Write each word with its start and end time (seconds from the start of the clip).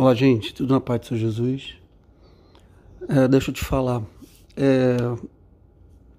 Olá, 0.00 0.14
gente, 0.14 0.54
tudo 0.54 0.72
na 0.72 0.80
paz 0.80 1.00
do 1.00 1.06
Senhor 1.08 1.18
Jesus? 1.18 1.74
É, 3.08 3.26
deixa 3.26 3.50
eu 3.50 3.54
te 3.54 3.64
falar. 3.64 4.00
É, 4.56 4.96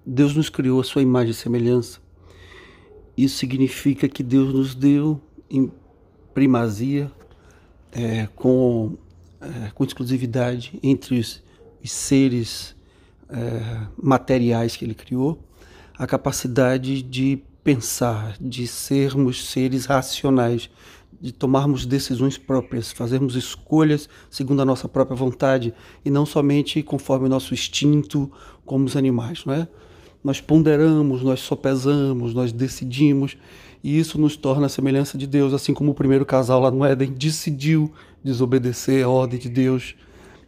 Deus 0.04 0.36
nos 0.36 0.50
criou 0.50 0.82
a 0.82 0.84
sua 0.84 1.00
imagem 1.00 1.30
e 1.30 1.34
semelhança. 1.34 1.98
Isso 3.16 3.38
significa 3.38 4.06
que 4.06 4.22
Deus 4.22 4.52
nos 4.52 4.74
deu 4.74 5.18
em 5.48 5.72
primazia, 6.34 7.10
é, 7.90 8.28
com, 8.36 8.98
é, 9.40 9.70
com 9.74 9.82
exclusividade 9.82 10.78
entre 10.82 11.18
os, 11.18 11.42
os 11.82 11.90
seres 11.90 12.76
é, 13.30 13.86
materiais 13.96 14.76
que 14.76 14.84
Ele 14.84 14.94
criou, 14.94 15.42
a 15.96 16.06
capacidade 16.06 17.00
de 17.00 17.42
pensar, 17.64 18.36
de 18.38 18.66
sermos 18.66 19.48
seres 19.48 19.86
racionais, 19.86 20.68
de 21.20 21.32
tomarmos 21.32 21.84
decisões 21.84 22.38
próprias, 22.38 22.92
fazermos 22.92 23.36
escolhas 23.36 24.08
segundo 24.30 24.62
a 24.62 24.64
nossa 24.64 24.88
própria 24.88 25.16
vontade 25.16 25.74
e 26.04 26.10
não 26.10 26.24
somente 26.24 26.82
conforme 26.82 27.26
o 27.26 27.28
nosso 27.28 27.52
instinto, 27.52 28.30
como 28.64 28.86
os 28.86 28.96
animais, 28.96 29.44
não 29.44 29.52
é? 29.52 29.68
Nós 30.22 30.40
ponderamos, 30.40 31.22
nós 31.22 31.40
sopesamos, 31.40 32.32
nós 32.34 32.52
decidimos 32.52 33.36
e 33.82 33.98
isso 33.98 34.18
nos 34.20 34.36
torna 34.36 34.66
a 34.66 34.68
semelhança 34.68 35.16
de 35.16 35.26
Deus, 35.26 35.52
assim 35.52 35.72
como 35.72 35.92
o 35.92 35.94
primeiro 35.94 36.24
casal 36.26 36.60
lá 36.60 36.70
no 36.70 36.84
Éden 36.84 37.12
decidiu 37.12 37.92
desobedecer 38.22 39.04
a 39.04 39.08
ordem 39.08 39.38
de 39.38 39.48
Deus 39.48 39.94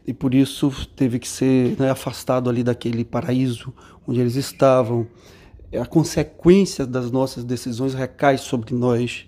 e 0.06 0.12
por 0.12 0.34
isso 0.34 0.70
teve 0.96 1.18
que 1.18 1.28
ser 1.28 1.78
né, 1.78 1.90
afastado 1.90 2.50
ali 2.50 2.62
daquele 2.62 3.04
paraíso 3.04 3.72
onde 4.06 4.20
eles 4.20 4.36
estavam. 4.36 5.06
A 5.80 5.86
consequência 5.86 6.86
das 6.86 7.10
nossas 7.10 7.44
decisões 7.44 7.94
recai 7.94 8.36
sobre 8.36 8.74
nós 8.74 9.26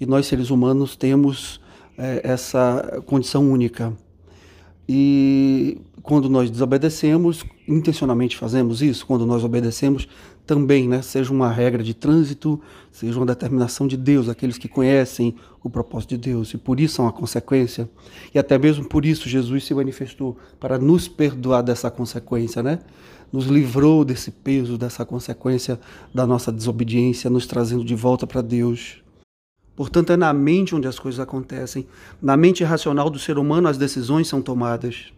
e 0.00 0.06
nós 0.06 0.26
seres 0.26 0.50
humanos 0.50 0.96
temos 0.96 1.60
é, 1.96 2.20
essa 2.24 3.02
condição 3.06 3.50
única. 3.50 3.92
E 4.88 5.80
quando 6.02 6.28
nós 6.28 6.50
desobedecemos, 6.50 7.44
intencionalmente 7.66 8.36
fazemos 8.36 8.82
isso, 8.82 9.06
quando 9.06 9.24
nós 9.24 9.42
obedecemos 9.42 10.06
também, 10.46 10.86
né, 10.86 11.00
seja 11.00 11.32
uma 11.32 11.50
regra 11.50 11.82
de 11.82 11.94
trânsito, 11.94 12.60
seja 12.92 13.18
uma 13.18 13.24
determinação 13.24 13.86
de 13.86 13.96
Deus, 13.96 14.28
aqueles 14.28 14.58
que 14.58 14.68
conhecem 14.68 15.34
o 15.62 15.70
propósito 15.70 16.10
de 16.10 16.18
Deus, 16.18 16.52
e 16.52 16.58
por 16.58 16.78
isso 16.78 17.00
é 17.00 17.04
uma 17.04 17.12
consequência, 17.12 17.88
e 18.34 18.38
até 18.38 18.58
mesmo 18.58 18.84
por 18.84 19.06
isso 19.06 19.26
Jesus 19.26 19.64
se 19.64 19.72
manifestou 19.72 20.36
para 20.60 20.78
nos 20.78 21.08
perdoar 21.08 21.62
dessa 21.62 21.90
consequência, 21.90 22.62
né? 22.62 22.80
Nos 23.32 23.46
livrou 23.46 24.04
desse 24.04 24.30
peso, 24.30 24.76
dessa 24.76 25.04
consequência 25.04 25.80
da 26.14 26.26
nossa 26.26 26.52
desobediência, 26.52 27.30
nos 27.30 27.46
trazendo 27.46 27.84
de 27.84 27.94
volta 27.94 28.26
para 28.26 28.42
Deus. 28.42 29.03
Portanto, 29.76 30.12
é 30.12 30.16
na 30.16 30.32
mente 30.32 30.74
onde 30.74 30.86
as 30.86 30.98
coisas 30.98 31.18
acontecem. 31.18 31.86
Na 32.22 32.36
mente 32.36 32.62
racional 32.62 33.10
do 33.10 33.18
ser 33.18 33.38
humano, 33.38 33.68
as 33.68 33.76
decisões 33.76 34.28
são 34.28 34.40
tomadas. 34.40 35.12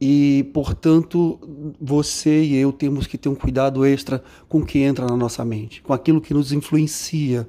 E, 0.00 0.50
portanto, 0.54 1.38
você 1.80 2.42
e 2.42 2.56
eu 2.56 2.72
temos 2.72 3.06
que 3.06 3.18
ter 3.18 3.28
um 3.28 3.34
cuidado 3.34 3.84
extra 3.84 4.22
com 4.48 4.58
o 4.58 4.64
que 4.64 4.78
entra 4.78 5.06
na 5.06 5.16
nossa 5.16 5.44
mente, 5.44 5.82
com 5.82 5.92
aquilo 5.92 6.20
que 6.20 6.32
nos 6.32 6.52
influencia, 6.52 7.46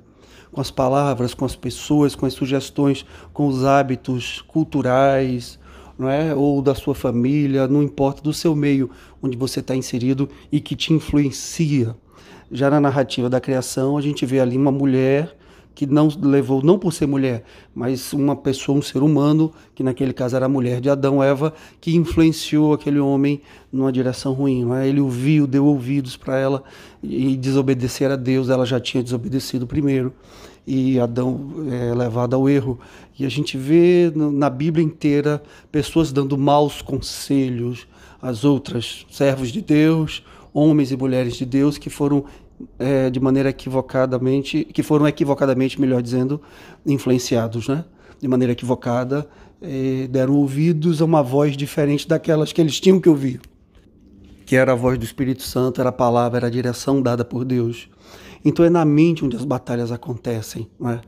com 0.51 0.59
as 0.59 0.69
palavras, 0.69 1.33
com 1.33 1.45
as 1.45 1.55
pessoas, 1.55 2.13
com 2.13 2.25
as 2.25 2.33
sugestões, 2.33 3.05
com 3.31 3.47
os 3.47 3.63
hábitos 3.63 4.41
culturais, 4.41 5.57
não 5.97 6.09
é? 6.09 6.35
ou 6.35 6.61
da 6.61 6.75
sua 6.75 6.93
família, 6.93 7.69
não 7.69 7.81
importa, 7.81 8.21
do 8.21 8.33
seu 8.33 8.53
meio 8.53 8.89
onde 9.21 9.37
você 9.37 9.61
está 9.61 9.73
inserido 9.73 10.27
e 10.51 10.59
que 10.59 10.75
te 10.75 10.93
influencia. 10.93 11.95
Já 12.51 12.69
na 12.69 12.81
narrativa 12.81 13.29
da 13.29 13.39
criação, 13.39 13.97
a 13.97 14.01
gente 14.01 14.25
vê 14.25 14.41
ali 14.41 14.57
uma 14.57 14.71
mulher 14.73 15.37
que 15.73 15.85
não 15.85 16.09
levou, 16.21 16.61
não 16.61 16.77
por 16.77 16.91
ser 16.93 17.07
mulher, 17.07 17.43
mas 17.73 18.13
uma 18.13 18.35
pessoa, 18.35 18.77
um 18.77 18.81
ser 18.81 19.01
humano, 19.01 19.51
que 19.73 19.83
naquele 19.83 20.13
caso 20.13 20.35
era 20.35 20.45
a 20.45 20.49
mulher 20.49 20.81
de 20.81 20.89
Adão, 20.89 21.23
Eva, 21.23 21.53
que 21.79 21.95
influenciou 21.95 22.73
aquele 22.73 22.99
homem 22.99 23.41
numa 23.71 23.91
direção 23.91 24.33
ruim. 24.33 24.69
É? 24.73 24.87
Ele 24.87 24.99
ouviu, 24.99 25.47
deu 25.47 25.65
ouvidos 25.65 26.17
para 26.17 26.37
ela 26.37 26.63
e 27.01 27.35
desobedecer 27.35 28.11
a 28.11 28.15
Deus, 28.15 28.49
ela 28.49 28.65
já 28.65 28.79
tinha 28.79 29.01
desobedecido 29.01 29.65
primeiro 29.65 30.13
e 30.65 30.99
Adão 30.99 31.51
é 31.71 31.93
levado 31.93 32.35
ao 32.35 32.47
erro. 32.47 32.79
E 33.17 33.25
a 33.25 33.29
gente 33.29 33.57
vê 33.57 34.11
na 34.15 34.49
Bíblia 34.49 34.83
inteira 34.83 35.41
pessoas 35.71 36.11
dando 36.11 36.37
maus 36.37 36.81
conselhos 36.81 37.87
às 38.21 38.43
outras, 38.43 39.05
servos 39.09 39.51
de 39.51 39.61
Deus, 39.61 40.23
homens 40.53 40.91
e 40.91 40.97
mulheres 40.97 41.35
de 41.35 41.45
Deus 41.45 41.77
que 41.77 41.89
foram 41.89 42.25
é, 42.77 43.09
de 43.09 43.19
maneira 43.19 43.49
equivocadamente, 43.49 44.63
que 44.65 44.83
foram 44.83 45.07
equivocadamente, 45.07 45.79
melhor 45.79 46.01
dizendo, 46.01 46.41
influenciados, 46.85 47.67
né? 47.67 47.85
De 48.19 48.27
maneira 48.27 48.53
equivocada, 48.53 49.27
é, 49.61 50.07
deram 50.07 50.35
ouvidos 50.35 51.01
a 51.01 51.05
uma 51.05 51.21
voz 51.21 51.55
diferente 51.55 52.07
daquelas 52.07 52.51
que 52.51 52.61
eles 52.61 52.79
tinham 52.79 52.99
que 52.99 53.09
ouvir, 53.09 53.41
que 54.45 54.55
era 54.55 54.71
a 54.71 54.75
voz 54.75 54.97
do 54.97 55.05
Espírito 55.05 55.43
Santo, 55.43 55.79
era 55.79 55.89
a 55.89 55.93
palavra, 55.93 56.39
era 56.39 56.47
a 56.47 56.51
direção 56.51 57.01
dada 57.01 57.23
por 57.23 57.45
Deus. 57.45 57.89
Então 58.43 58.65
é 58.65 58.69
na 58.69 58.83
mente 58.83 59.23
onde 59.23 59.35
as 59.35 59.45
batalhas 59.45 59.91
acontecem, 59.91 60.67
é? 60.85 60.99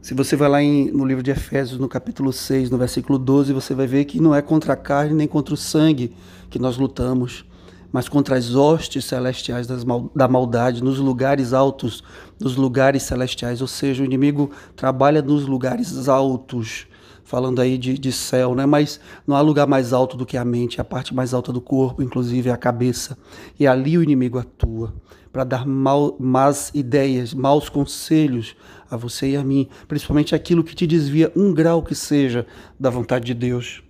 Se 0.00 0.14
você 0.14 0.36
vai 0.36 0.48
lá 0.48 0.62
em, 0.62 0.90
no 0.90 1.04
livro 1.04 1.22
de 1.22 1.30
Efésios, 1.30 1.78
no 1.78 1.86
capítulo 1.86 2.32
6, 2.32 2.70
no 2.70 2.78
versículo 2.78 3.18
12, 3.18 3.52
você 3.52 3.74
vai 3.74 3.86
ver 3.86 4.06
que 4.06 4.18
não 4.18 4.34
é 4.34 4.40
contra 4.40 4.72
a 4.72 4.76
carne 4.76 5.12
nem 5.12 5.28
contra 5.28 5.52
o 5.52 5.56
sangue 5.56 6.14
que 6.48 6.58
nós 6.58 6.78
lutamos, 6.78 7.44
mas 7.92 8.08
contra 8.08 8.36
as 8.36 8.54
hostes 8.54 9.04
celestiais 9.04 9.66
mal, 9.84 10.10
da 10.14 10.28
maldade, 10.28 10.82
nos 10.82 10.98
lugares 10.98 11.52
altos, 11.52 12.02
nos 12.40 12.56
lugares 12.56 13.02
celestiais. 13.02 13.60
Ou 13.60 13.66
seja, 13.66 14.02
o 14.02 14.06
inimigo 14.06 14.50
trabalha 14.76 15.22
nos 15.22 15.46
lugares 15.46 16.08
altos, 16.08 16.86
falando 17.24 17.60
aí 17.60 17.76
de, 17.76 17.98
de 17.98 18.12
céu, 18.12 18.54
né? 18.54 18.66
mas 18.66 19.00
não 19.26 19.36
há 19.36 19.40
lugar 19.40 19.66
mais 19.66 19.92
alto 19.92 20.16
do 20.16 20.26
que 20.26 20.36
a 20.36 20.44
mente, 20.44 20.80
a 20.80 20.84
parte 20.84 21.14
mais 21.14 21.34
alta 21.34 21.52
do 21.52 21.60
corpo, 21.60 22.02
inclusive 22.02 22.50
a 22.50 22.56
cabeça. 22.56 23.16
E 23.58 23.66
ali 23.66 23.96
o 23.98 24.02
inimigo 24.02 24.38
atua 24.38 24.94
para 25.32 25.44
dar 25.44 25.66
mal, 25.66 26.16
más 26.18 26.70
ideias, 26.74 27.34
maus 27.34 27.68
conselhos 27.68 28.56
a 28.90 28.96
você 28.96 29.30
e 29.30 29.36
a 29.36 29.44
mim, 29.44 29.68
principalmente 29.86 30.34
aquilo 30.34 30.64
que 30.64 30.74
te 30.74 30.86
desvia 30.86 31.30
um 31.36 31.52
grau 31.52 31.82
que 31.82 31.94
seja 31.94 32.46
da 32.80 32.88
vontade 32.88 33.26
de 33.26 33.34
Deus. 33.34 33.82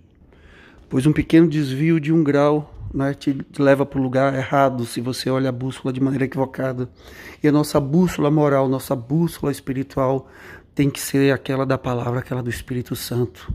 Pois 0.89 1.05
um 1.05 1.13
pequeno 1.13 1.47
desvio 1.47 1.99
de 1.99 2.11
um 2.11 2.23
grau 2.23 2.73
né, 2.93 3.13
te 3.13 3.37
leva 3.57 3.85
para 3.85 3.99
o 3.99 4.03
lugar 4.03 4.33
errado 4.33 4.85
se 4.85 4.99
você 5.01 5.29
olha 5.29 5.49
a 5.49 5.51
bússola 5.51 5.93
de 5.93 6.01
maneira 6.01 6.25
equivocada. 6.25 6.89
E 7.41 7.47
a 7.47 7.51
nossa 7.51 7.79
bússola 7.79 8.31
moral, 8.31 8.67
nossa 8.67 8.95
bússola 8.95 9.51
espiritual 9.51 10.27
tem 10.73 10.89
que 10.89 10.99
ser 10.99 11.33
aquela 11.33 11.65
da 11.65 11.77
palavra, 11.77 12.19
aquela 12.19 12.41
do 12.41 12.49
Espírito 12.49 12.95
Santo. 12.95 13.53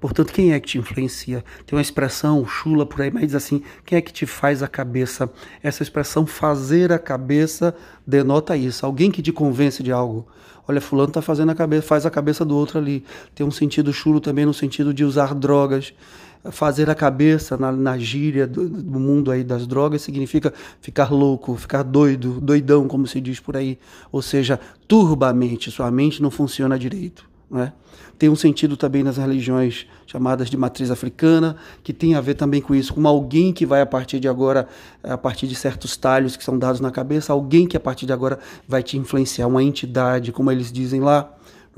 Portanto, 0.00 0.32
quem 0.32 0.52
é 0.52 0.60
que 0.60 0.68
te 0.68 0.78
influencia? 0.78 1.44
Tem 1.66 1.76
uma 1.76 1.82
expressão 1.82 2.46
chula 2.46 2.86
por 2.86 3.02
aí, 3.02 3.10
mas 3.10 3.24
diz 3.24 3.34
assim: 3.34 3.62
quem 3.84 3.98
é 3.98 4.00
que 4.00 4.12
te 4.12 4.26
faz 4.26 4.62
a 4.62 4.68
cabeça? 4.68 5.30
Essa 5.62 5.82
expressão 5.82 6.26
fazer 6.26 6.92
a 6.92 6.98
cabeça 6.98 7.74
denota 8.06 8.56
isso. 8.56 8.86
Alguém 8.86 9.10
que 9.10 9.22
te 9.22 9.32
convence 9.32 9.82
de 9.82 9.90
algo. 9.90 10.26
Olha, 10.68 10.80
fulano 10.80 11.08
está 11.08 11.22
fazendo 11.22 11.50
a 11.50 11.54
cabeça, 11.54 11.86
faz 11.86 12.04
a 12.04 12.10
cabeça 12.10 12.44
do 12.44 12.54
outro 12.54 12.78
ali. 12.78 13.02
Tem 13.34 13.44
um 13.44 13.50
sentido 13.50 13.92
chulo 13.92 14.20
também 14.20 14.44
no 14.44 14.54
sentido 14.54 14.92
de 14.92 15.02
usar 15.02 15.34
drogas 15.34 15.94
fazer 16.50 16.88
a 16.90 16.94
cabeça 16.94 17.56
na, 17.56 17.72
na 17.72 17.98
gíria 17.98 18.46
do, 18.46 18.68
do, 18.68 19.00
mundo 19.00 19.30
aí 19.30 19.44
das 19.44 19.66
drogas 19.66 20.02
significa 20.02 20.52
ficar 20.80 21.12
louco, 21.12 21.56
ficar 21.56 21.82
doido, 21.82 22.40
doidão, 22.40 22.86
como 22.88 23.06
se 23.06 23.20
diz 23.20 23.40
por 23.40 23.56
aí. 23.56 23.78
Ou 24.10 24.22
seja, 24.22 24.58
turba 24.86 25.28
a 25.28 25.32
mente, 25.32 25.70
sua 25.70 25.90
mente 25.90 26.22
não 26.22 26.30
funciona 26.30 26.78
direito. 26.78 27.28
Né? 27.50 27.72
Tem 28.18 28.28
um 28.28 28.36
sentido 28.36 28.76
também 28.76 29.02
nas 29.02 29.16
religiões 29.16 29.86
chamadas 30.06 30.50
de 30.50 30.56
matriz 30.56 30.90
africana, 30.90 31.56
que 31.82 31.92
tem 31.92 32.14
a 32.14 32.20
ver 32.20 32.34
também 32.34 32.60
com 32.60 32.74
isso, 32.74 32.92
com 32.92 33.06
alguém 33.06 33.52
que 33.52 33.64
vai 33.64 33.80
a 33.80 33.86
partir 33.86 34.20
de 34.20 34.28
agora, 34.28 34.68
a 35.02 35.16
partir 35.16 35.46
de 35.46 35.54
certos 35.54 35.96
talhos 35.96 36.36
que 36.36 36.44
são 36.44 36.58
dados 36.58 36.80
na 36.80 36.90
cabeça, 36.90 37.32
alguém 37.32 37.66
que 37.66 37.76
a 37.76 37.80
partir 37.80 38.06
de 38.06 38.12
agora 38.12 38.38
vai 38.66 38.82
te 38.82 38.98
influenciar, 38.98 39.46
uma 39.46 39.62
entidade, 39.62 40.32
como 40.32 40.50
eles 40.50 40.72
dizem 40.72 41.00
lá. 41.00 41.32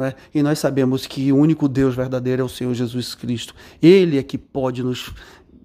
É? 0.05 0.15
E 0.35 0.43
nós 0.43 0.59
sabemos 0.59 1.07
que 1.07 1.33
o 1.33 1.37
único 1.37 1.69
Deus 1.69 1.95
verdadeiro 1.95 2.43
é 2.43 2.45
o 2.45 2.49
Senhor 2.49 2.73
Jesus 2.75 3.15
Cristo. 3.15 3.55
Ele 3.83 4.19
é 4.19 4.23
que 4.23 4.39
pode 4.39 4.83
nos, 4.83 5.13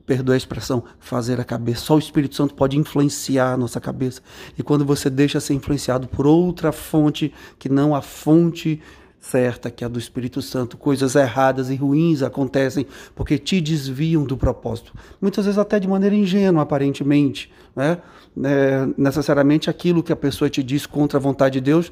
perdoa 0.05 0.35
a 0.35 0.37
expressão, 0.37 0.83
fazer 0.99 1.39
a 1.39 1.43
cabeça. 1.43 1.81
Só 1.81 1.95
o 1.95 1.99
Espírito 1.99 2.35
Santo 2.35 2.53
pode 2.53 2.77
influenciar 2.77 3.53
a 3.53 3.57
nossa 3.57 3.81
cabeça. 3.81 4.21
E 4.57 4.63
quando 4.63 4.85
você 4.85 5.09
deixa 5.09 5.39
ser 5.39 5.53
influenciado 5.53 6.07
por 6.07 6.27
outra 6.27 6.71
fonte 6.71 7.33
que 7.57 7.69
não 7.69 7.95
a 7.95 8.01
fonte 8.01 8.81
certa, 9.29 9.71
que 9.71 9.83
é 9.83 9.87
a 9.87 9.89
do 9.89 9.97
Espírito 9.97 10.41
Santo, 10.41 10.77
coisas 10.77 11.15
erradas 11.15 11.69
e 11.69 11.75
ruins 11.75 12.21
acontecem 12.21 12.85
porque 13.15 13.37
te 13.37 13.59
desviam 13.59 14.23
do 14.23 14.37
propósito. 14.37 14.93
Muitas 15.19 15.45
vezes 15.45 15.57
até 15.57 15.79
de 15.79 15.87
maneira 15.87 16.15
ingênua, 16.15 16.63
aparentemente, 16.63 17.51
né? 17.75 17.97
É, 18.43 18.85
necessariamente 18.97 19.69
aquilo 19.69 20.03
que 20.03 20.11
a 20.11 20.15
pessoa 20.15 20.49
te 20.49 20.61
diz 20.61 20.85
contra 20.85 21.17
a 21.17 21.21
vontade 21.21 21.53
de 21.53 21.61
Deus 21.61 21.89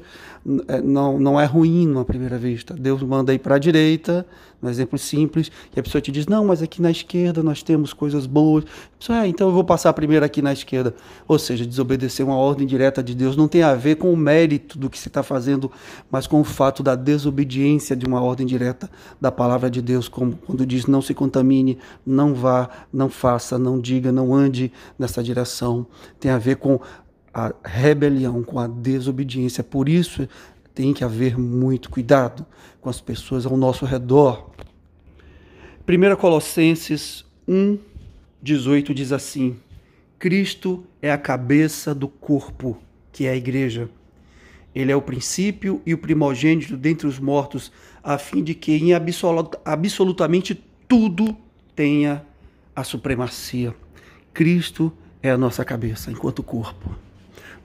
é, 0.68 0.78
não, 0.82 1.18
não 1.18 1.40
é 1.40 1.46
ruim 1.46 1.86
numa 1.86 2.04
primeira 2.04 2.36
vista. 2.36 2.74
Deus 2.74 3.02
manda 3.02 3.32
ir 3.32 3.38
para 3.38 3.54
a 3.54 3.58
direita, 3.58 4.26
um 4.62 4.68
exemplo 4.68 4.98
simples, 4.98 5.50
e 5.74 5.80
a 5.80 5.82
pessoa 5.82 6.02
te 6.02 6.12
diz: 6.12 6.26
Não, 6.26 6.44
mas 6.44 6.62
aqui 6.62 6.82
na 6.82 6.90
esquerda 6.90 7.42
nós 7.42 7.62
temos 7.62 7.94
coisas 7.94 8.26
boas. 8.26 8.64
A 8.64 8.98
pessoa, 8.98 9.24
é, 9.24 9.26
então 9.26 9.48
eu 9.48 9.54
vou 9.54 9.64
passar 9.64 9.90
primeiro 9.94 10.22
aqui 10.22 10.42
na 10.42 10.52
esquerda. 10.52 10.94
Ou 11.26 11.38
seja, 11.38 11.64
desobedecer 11.64 12.26
uma 12.26 12.36
ordem 12.36 12.66
direta 12.66 13.02
de 13.02 13.14
Deus 13.14 13.36
não 13.36 13.48
tem 13.48 13.62
a 13.62 13.74
ver 13.74 13.96
com 13.96 14.12
o 14.12 14.16
mérito 14.16 14.78
do 14.78 14.90
que 14.90 14.98
se 14.98 15.08
está 15.08 15.22
fazendo, 15.22 15.72
mas 16.10 16.26
com 16.26 16.40
o 16.42 16.44
fato 16.44 16.82
da 16.82 16.94
desobediência 16.94 17.23
desobediência 17.24 17.96
de 17.96 18.04
uma 18.06 18.20
ordem 18.20 18.46
direta 18.46 18.90
da 19.20 19.32
palavra 19.32 19.70
de 19.70 19.80
Deus, 19.80 20.08
como 20.08 20.36
quando 20.36 20.66
diz 20.66 20.86
não 20.86 21.00
se 21.00 21.14
contamine, 21.14 21.78
não 22.04 22.34
vá, 22.34 22.68
não 22.92 23.08
faça, 23.08 23.58
não 23.58 23.80
diga, 23.80 24.12
não 24.12 24.34
ande 24.34 24.70
nessa 24.98 25.22
direção. 25.22 25.86
Tem 26.20 26.30
a 26.30 26.38
ver 26.38 26.56
com 26.56 26.78
a 27.32 27.52
rebelião, 27.64 28.42
com 28.42 28.58
a 28.58 28.66
desobediência. 28.66 29.64
Por 29.64 29.88
isso 29.88 30.28
tem 30.74 30.92
que 30.92 31.02
haver 31.02 31.38
muito 31.38 31.88
cuidado 31.88 32.44
com 32.80 32.90
as 32.90 33.00
pessoas 33.00 33.46
ao 33.46 33.56
nosso 33.56 33.86
redor. 33.86 34.50
1 35.88 36.16
Colossenses 36.16 37.24
1, 37.48 37.78
18 38.42 38.94
diz 38.94 39.12
assim: 39.12 39.56
Cristo 40.18 40.84
é 41.00 41.10
a 41.10 41.18
cabeça 41.18 41.94
do 41.94 42.08
corpo, 42.08 42.76
que 43.12 43.26
é 43.26 43.30
a 43.30 43.36
igreja. 43.36 43.88
Ele 44.74 44.90
é 44.90 44.96
o 44.96 45.02
princípio 45.02 45.80
e 45.86 45.94
o 45.94 45.98
primogênito 45.98 46.76
dentre 46.76 47.06
os 47.06 47.18
mortos, 47.18 47.70
a 48.02 48.18
fim 48.18 48.42
de 48.42 48.54
que 48.54 48.72
em 48.72 48.92
absolut 48.92 49.56
absolutamente 49.64 50.54
tudo 50.88 51.36
tenha 51.76 52.24
a 52.74 52.82
supremacia. 52.82 53.74
Cristo 54.32 54.92
é 55.22 55.30
a 55.30 55.38
nossa 55.38 55.64
cabeça 55.64 56.10
enquanto 56.10 56.42
corpo. 56.42 56.94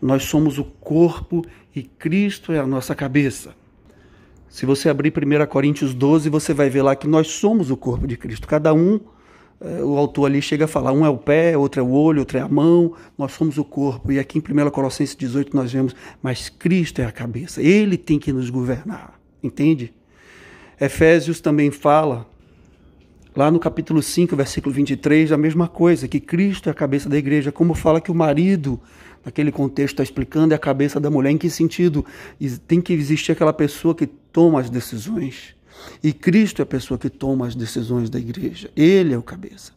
Nós 0.02 0.24
somos 0.24 0.58
o 0.58 0.64
corpo 0.64 1.44
e 1.76 1.84
Cristo 1.84 2.54
é 2.54 2.60
a 2.60 2.68
nossa 2.68 2.96
cabeça. 2.96 3.56
Se 4.48 4.66
você 4.66 4.90
abrir 4.90 5.12
1 5.12 5.46
Coríntios 5.48 5.94
12, 5.94 6.30
você 6.30 6.54
vai 6.54 6.70
ver 6.70 6.82
lá 6.82 6.96
que 6.96 7.08
nós 7.08 7.28
somos 7.28 7.70
o 7.70 7.78
corpo 7.78 8.08
de 8.08 8.18
Cristo. 8.18 8.48
Cada 8.48 8.74
um, 8.74 9.00
o 9.62 9.98
autor 9.98 10.28
ali 10.28 10.42
chega 10.42 10.66
a 10.66 10.68
falar, 10.68 10.92
um 10.94 11.06
é 11.06 11.10
o 11.10 11.18
pé, 11.18 11.58
outro 11.58 11.82
é 11.82 11.84
o 11.84 11.92
olho, 11.92 12.20
outro 12.20 12.38
é 12.38 12.42
a 12.42 12.48
mão, 12.48 12.94
nós 13.18 13.34
somos 13.34 13.58
o 13.58 13.64
corpo. 13.64 14.12
E 14.12 14.20
aqui 14.20 14.40
em 14.40 14.42
1 14.42 14.70
Colossenses 14.70 15.16
18 15.16 15.56
nós 15.56 15.72
vemos, 15.72 15.96
mas 16.22 16.50
Cristo 16.50 17.02
é 17.02 17.06
a 17.06 17.12
cabeça, 17.12 17.62
Ele 17.62 17.98
tem 17.98 18.18
que 18.18 18.32
nos 18.32 18.50
governar, 18.50 19.20
entende? 19.44 19.94
Efésios 20.80 21.42
também 21.42 21.72
fala, 21.72 22.26
lá 23.36 23.52
no 23.52 23.60
capítulo 23.60 24.02
5, 24.02 24.34
versículo 24.36 24.74
23, 24.74 25.34
a 25.34 25.38
mesma 25.38 25.68
coisa, 25.68 26.08
que 26.08 26.22
Cristo 26.22 26.70
é 26.70 26.72
a 26.72 26.76
cabeça 26.76 27.10
da 27.10 27.18
igreja, 27.18 27.52
como 27.52 27.74
fala 27.74 28.00
que 28.00 28.12
o 28.12 28.16
marido 28.16 28.80
naquele 29.26 29.52
contexto 29.52 29.96
está 29.96 30.04
explicando, 30.04 30.54
é 30.54 30.56
a 30.56 30.60
cabeça 30.60 30.98
da 30.98 31.12
mulher. 31.12 31.32
Em 31.32 31.38
que 31.38 31.50
sentido? 31.50 32.06
Tem 32.66 32.80
que 32.80 32.94
existir 32.94 33.34
aquela 33.34 33.52
pessoa 33.52 33.94
que 33.94 34.08
toma 34.08 34.62
as 34.62 34.70
decisões. 34.70 35.54
E 36.04 36.14
Cristo 36.14 36.62
é 36.62 36.64
a 36.64 36.66
pessoa 36.66 36.98
que 36.98 37.10
toma 37.10 37.48
as 37.48 37.56
decisões 37.56 38.10
da 38.10 38.20
igreja. 38.20 38.70
Ele 38.76 39.14
é 39.14 39.18
o 39.18 39.24
cabeça. 39.24 39.72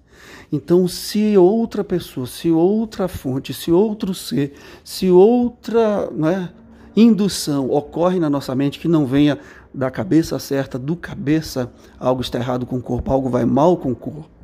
Então, 0.50 0.86
se 0.86 1.36
outra 1.36 1.82
pessoa, 1.82 2.26
se 2.26 2.50
outra 2.50 3.08
fonte, 3.08 3.54
se 3.54 3.72
outro 3.72 4.12
ser, 4.12 4.52
se 4.84 5.10
outra 5.10 6.10
é, 6.30 6.48
indução 6.94 7.70
ocorre 7.70 8.20
na 8.20 8.28
nossa 8.28 8.54
mente 8.54 8.78
que 8.78 8.86
não 8.86 9.06
venha 9.06 9.38
da 9.72 9.90
cabeça 9.90 10.38
certa, 10.38 10.78
do 10.78 10.94
cabeça, 10.94 11.72
algo 11.98 12.20
está 12.20 12.38
errado 12.38 12.66
com 12.66 12.76
o 12.76 12.82
corpo, 12.82 13.10
algo 13.10 13.30
vai 13.30 13.46
mal 13.46 13.76
com 13.76 13.92
o 13.92 13.96
corpo 13.96 14.41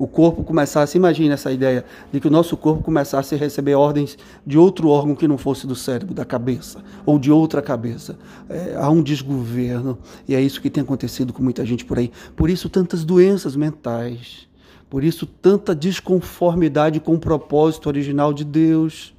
o 0.00 0.06
corpo 0.06 0.42
começasse, 0.42 0.96
imagine 0.96 1.28
essa 1.28 1.52
ideia 1.52 1.84
de 2.10 2.18
que 2.20 2.26
o 2.26 2.30
nosso 2.30 2.56
corpo 2.56 2.82
começasse 2.82 3.34
a 3.34 3.38
receber 3.38 3.74
ordens 3.74 4.16
de 4.46 4.56
outro 4.56 4.88
órgão 4.88 5.14
que 5.14 5.28
não 5.28 5.36
fosse 5.36 5.66
do 5.66 5.74
cérebro, 5.74 6.14
da 6.14 6.24
cabeça, 6.24 6.82
ou 7.04 7.18
de 7.18 7.30
outra 7.30 7.60
cabeça. 7.60 8.18
É, 8.48 8.76
há 8.78 8.88
um 8.88 9.02
desgoverno, 9.02 9.98
e 10.26 10.34
é 10.34 10.40
isso 10.40 10.58
que 10.62 10.70
tem 10.70 10.82
acontecido 10.82 11.34
com 11.34 11.42
muita 11.42 11.66
gente 11.66 11.84
por 11.84 11.98
aí. 11.98 12.10
Por 12.34 12.48
isso, 12.48 12.70
tantas 12.70 13.04
doenças 13.04 13.54
mentais, 13.54 14.48
por 14.88 15.04
isso, 15.04 15.26
tanta 15.26 15.74
desconformidade 15.74 16.98
com 16.98 17.12
o 17.12 17.18
propósito 17.18 17.86
original 17.86 18.32
de 18.32 18.42
Deus 18.42 19.12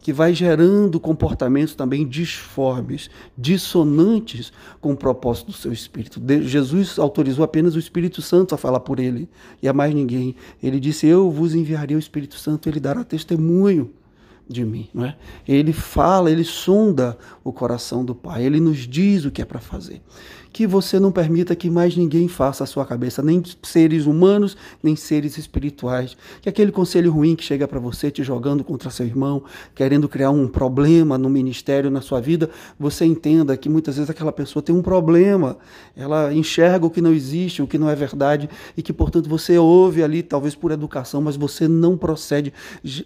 que 0.00 0.12
vai 0.12 0.34
gerando 0.34 1.00
comportamentos 1.00 1.74
também 1.74 2.06
disformes, 2.06 3.10
dissonantes 3.36 4.52
com 4.80 4.92
o 4.92 4.96
propósito 4.96 5.46
do 5.48 5.52
seu 5.52 5.72
espírito. 5.72 6.20
Jesus 6.42 6.98
autorizou 6.98 7.44
apenas 7.44 7.74
o 7.74 7.78
Espírito 7.78 8.22
Santo 8.22 8.54
a 8.54 8.58
falar 8.58 8.80
por 8.80 9.00
ele 9.00 9.28
e 9.62 9.68
a 9.68 9.72
mais 9.72 9.94
ninguém. 9.94 10.34
Ele 10.62 10.80
disse: 10.80 11.06
Eu 11.06 11.30
vos 11.30 11.54
enviarei 11.54 11.96
o 11.96 11.98
Espírito 11.98 12.36
Santo, 12.36 12.68
ele 12.68 12.80
dará 12.80 13.04
testemunho 13.04 13.90
de 14.48 14.64
mim, 14.64 14.88
não 14.94 15.04
é? 15.04 15.16
Ele 15.46 15.72
fala, 15.72 16.30
ele 16.30 16.44
sonda 16.44 17.18
o 17.44 17.52
coração 17.52 18.04
do 18.04 18.14
Pai, 18.14 18.44
ele 18.44 18.60
nos 18.60 18.78
diz 18.78 19.24
o 19.24 19.30
que 19.30 19.42
é 19.42 19.44
para 19.44 19.60
fazer 19.60 20.02
que 20.52 20.66
você 20.66 20.98
não 20.98 21.12
permita 21.12 21.54
que 21.54 21.70
mais 21.70 21.96
ninguém 21.96 22.26
faça 22.26 22.64
a 22.64 22.66
sua 22.66 22.84
cabeça, 22.84 23.22
nem 23.22 23.42
seres 23.62 24.06
humanos, 24.06 24.56
nem 24.82 24.96
seres 24.96 25.38
espirituais. 25.38 26.16
Que 26.40 26.48
aquele 26.48 26.72
conselho 26.72 27.12
ruim 27.12 27.36
que 27.36 27.44
chega 27.44 27.68
para 27.68 27.78
você 27.78 28.10
te 28.10 28.22
jogando 28.22 28.64
contra 28.64 28.90
seu 28.90 29.06
irmão, 29.06 29.42
querendo 29.74 30.08
criar 30.08 30.30
um 30.30 30.48
problema 30.48 31.18
no 31.18 31.28
ministério, 31.28 31.90
na 31.90 32.00
sua 32.00 32.20
vida, 32.20 32.50
você 32.78 33.04
entenda 33.04 33.56
que 33.56 33.68
muitas 33.68 33.96
vezes 33.96 34.10
aquela 34.10 34.32
pessoa 34.32 34.62
tem 34.62 34.74
um 34.74 34.82
problema, 34.82 35.58
ela 35.94 36.32
enxerga 36.32 36.86
o 36.86 36.90
que 36.90 37.00
não 37.00 37.12
existe, 37.12 37.62
o 37.62 37.66
que 37.66 37.78
não 37.78 37.88
é 37.88 37.94
verdade, 37.94 38.48
e 38.76 38.82
que, 38.82 38.92
portanto, 38.92 39.28
você 39.28 39.58
ouve 39.58 40.02
ali, 40.02 40.22
talvez 40.22 40.54
por 40.54 40.70
educação, 40.70 41.20
mas 41.20 41.36
você 41.36 41.68
não 41.68 41.96
procede. 41.96 42.52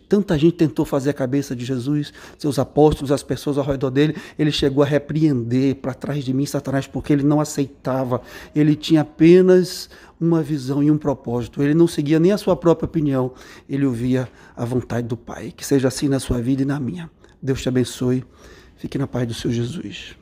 Tanta 0.09 0.39
gente 0.39 0.55
tentou 0.55 0.85
fazer 0.85 1.11
a 1.11 1.15
cabeça 1.33 1.57
de 1.57 1.65
Jesus, 1.65 2.13
seus 2.37 2.59
apóstolos, 2.59 3.11
as 3.11 3.23
pessoas 3.23 3.57
ao 3.57 3.65
redor 3.65 3.89
dele, 3.89 4.15
ele 4.39 4.53
chegou 4.53 4.85
a 4.85 4.87
repreender 4.87 5.77
para 5.77 5.95
trás 5.95 6.23
de 6.23 6.35
mim, 6.35 6.45
Satanás, 6.45 6.87
porque 6.87 7.11
ele 7.11 7.23
não 7.23 7.41
aceitava, 7.41 8.21
ele 8.55 8.77
tinha 8.77 9.01
apenas 9.01 9.89
uma 10.21 10.43
visão 10.43 10.83
e 10.83 10.91
um 10.91 10.99
propósito. 10.99 11.63
Ele 11.63 11.73
não 11.73 11.89
seguia 11.89 12.21
nem 12.21 12.33
a 12.33 12.39
sua 12.39 12.55
própria 12.55 12.85
opinião, 12.85 13.33
ele 13.67 13.87
ouvia 13.87 14.29
a 14.55 14.65
vontade 14.67 15.09
do 15.09 15.17
Pai. 15.17 15.55
Que 15.57 15.65
seja 15.65 15.89
assim 15.89 16.07
na 16.07 16.21
sua 16.21 16.41
vida 16.43 16.63
e 16.63 16.67
na 16.67 16.79
minha. 16.79 17.11
Deus 17.41 17.63
te 17.63 17.69
abençoe. 17.69 18.23
Fique 18.77 18.99
na 18.99 19.07
paz 19.07 19.27
do 19.27 19.33
seu 19.33 19.51
Jesus. 19.51 20.15